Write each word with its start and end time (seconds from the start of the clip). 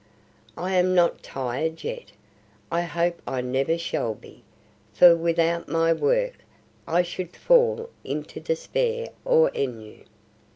"I 0.57 0.73
am 0.73 0.95
not 0.95 1.21
tired 1.21 1.83
yet: 1.83 2.11
I 2.71 2.81
hope 2.81 3.21
I 3.27 3.41
never 3.41 3.77
shall 3.77 4.15
be, 4.15 4.41
for 4.91 5.15
without 5.15 5.67
my 5.67 5.93
work 5.93 6.37
I 6.87 7.03
should 7.03 7.35
fall 7.35 7.87
into 8.03 8.39
despair 8.39 9.09
or 9.25 9.51
ennui. 9.53 10.05